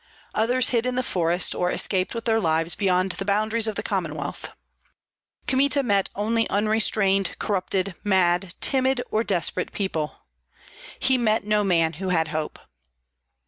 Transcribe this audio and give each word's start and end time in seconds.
Others 0.33 0.69
hid 0.69 0.87
in 0.87 0.95
the 0.95 1.03
forest, 1.03 1.53
or 1.53 1.69
escaped 1.69 2.15
with 2.15 2.25
their 2.25 2.39
lives 2.39 2.73
beyond 2.73 3.11
the 3.11 3.23
boundaries 3.23 3.67
of 3.67 3.75
the 3.75 3.83
Commonwealth. 3.83 4.49
Kmita 5.45 5.83
met 5.83 6.09
only 6.15 6.49
unrestrained, 6.49 7.35
corrupted, 7.37 7.93
mad, 8.03 8.55
timid, 8.61 9.03
or 9.11 9.23
desperate 9.23 9.71
people. 9.71 10.25
He 10.97 11.19
met 11.19 11.43
no 11.43 11.63
man 11.63 11.93
who 12.01 12.09
had 12.09 12.29
hope. 12.29 12.57